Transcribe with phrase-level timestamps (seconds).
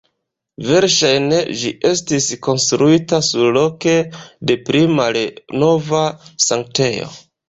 [0.67, 3.93] Verŝajne, ĝi estis konstruita surloke
[4.47, 6.01] de pli malnova
[6.47, 7.11] sanktejo.